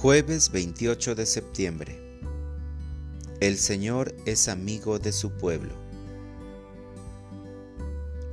[0.00, 2.00] Jueves 28 de septiembre.
[3.40, 5.74] El Señor es amigo de su pueblo.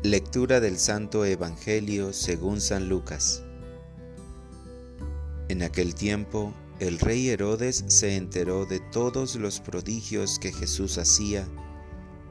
[0.02, 3.44] Lectura del Santo Evangelio según San Lucas.
[5.50, 11.46] En aquel tiempo, el rey Herodes se enteró de todos los prodigios que Jesús hacía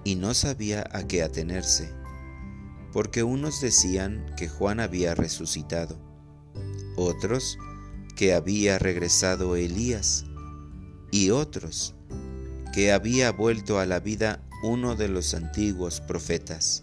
[0.02, 1.92] y no sabía a qué atenerse,
[2.90, 5.98] porque unos decían que Juan había resucitado,
[6.96, 7.58] otros
[8.16, 10.24] que había regresado Elías,
[11.12, 11.94] y otros
[12.72, 16.82] que había vuelto a la vida uno de los antiguos profetas.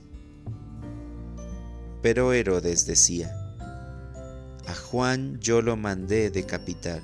[2.02, 3.32] Pero Herodes decía,
[4.66, 7.02] a Juan yo lo mandé decapitar.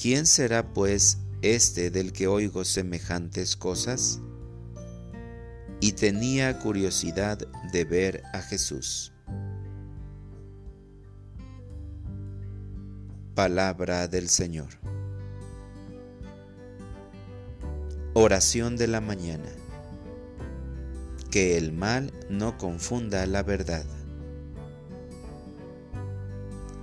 [0.00, 4.20] ¿Quién será pues este del que oigo semejantes cosas?
[5.80, 7.38] Y tenía curiosidad
[7.72, 9.13] de ver a Jesús.
[13.34, 14.68] Palabra del Señor.
[18.12, 19.50] Oración de la mañana.
[21.32, 23.84] Que el mal no confunda la verdad.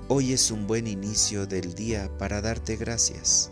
[0.09, 3.49] Hoy es un buen inicio del día para darte gracias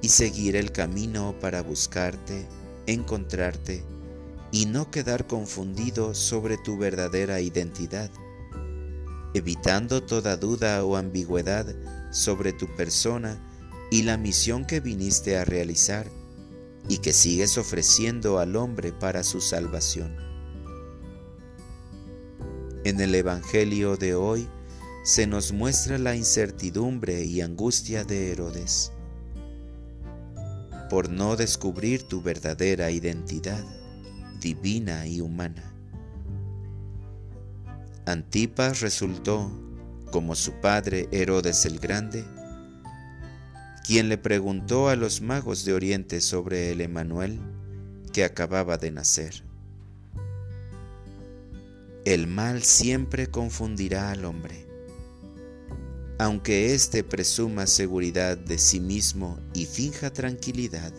[0.00, 2.46] y seguir el camino para buscarte,
[2.86, 3.82] encontrarte
[4.52, 8.12] y no quedar confundido sobre tu verdadera identidad,
[9.36, 11.66] evitando toda duda o ambigüedad
[12.10, 13.38] sobre tu persona
[13.90, 16.06] y la misión que viniste a realizar
[16.88, 20.16] y que sigues ofreciendo al hombre para su salvación.
[22.84, 24.48] En el Evangelio de hoy
[25.04, 28.92] se nos muestra la incertidumbre y angustia de Herodes
[30.88, 33.64] por no descubrir tu verdadera identidad
[34.40, 35.75] divina y humana.
[38.06, 39.50] Antipas resultó
[40.12, 42.24] como su padre Herodes el Grande,
[43.84, 47.40] quien le preguntó a los magos de Oriente sobre el Emanuel
[48.12, 49.42] que acababa de nacer.
[52.04, 54.68] El mal siempre confundirá al hombre.
[56.20, 60.92] Aunque éste presuma seguridad de sí mismo y finja tranquilidad,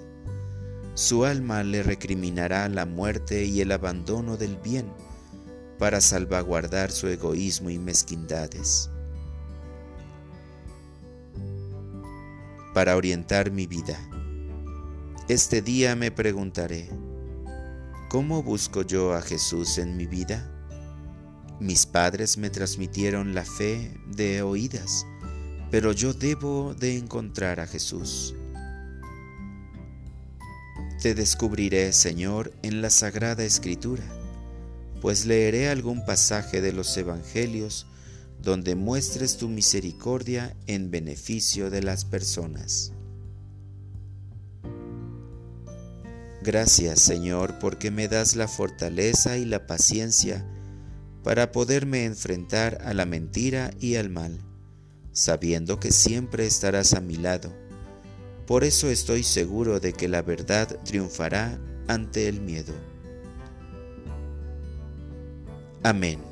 [0.94, 4.92] su alma le recriminará la muerte y el abandono del bien
[5.78, 8.90] para salvaguardar su egoísmo y mezquindades.
[12.78, 13.98] para orientar mi vida.
[15.28, 16.88] Este día me preguntaré,
[18.08, 20.48] ¿cómo busco yo a Jesús en mi vida?
[21.60, 25.08] Mis padres me transmitieron la fe de oídas,
[25.72, 28.36] pero yo debo de encontrar a Jesús.
[31.02, 34.04] Te descubriré, Señor, en la Sagrada Escritura,
[35.02, 37.88] pues leeré algún pasaje de los Evangelios
[38.42, 42.92] donde muestres tu misericordia en beneficio de las personas.
[46.44, 50.46] Gracias Señor porque me das la fortaleza y la paciencia
[51.24, 54.40] para poderme enfrentar a la mentira y al mal,
[55.12, 57.54] sabiendo que siempre estarás a mi lado.
[58.46, 61.60] Por eso estoy seguro de que la verdad triunfará
[61.90, 62.74] ante el miedo.
[65.88, 66.27] Amén.